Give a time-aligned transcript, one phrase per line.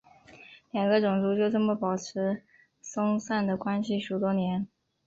[0.71, 2.41] 两个种族就这么保持
[2.81, 4.67] 松散的关系许多年。